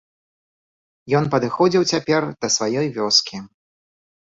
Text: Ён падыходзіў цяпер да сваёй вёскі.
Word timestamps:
Ён 1.19 1.23
падыходзіў 1.35 1.87
цяпер 1.93 2.21
да 2.41 2.47
сваёй 2.57 2.87
вёскі. 2.99 3.37